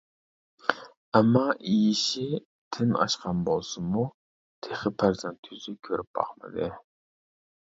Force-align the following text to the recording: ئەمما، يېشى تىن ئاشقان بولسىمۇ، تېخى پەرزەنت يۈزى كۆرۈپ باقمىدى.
ئەمما، 1.17 1.43
يېشى 1.73 2.25
تىن 2.77 2.95
ئاشقان 3.03 3.43
بولسىمۇ، 3.51 4.07
تېخى 4.69 4.95
پەرزەنت 5.03 5.53
يۈزى 5.53 5.77
كۆرۈپ 5.91 6.11
باقمىدى. 6.21 6.73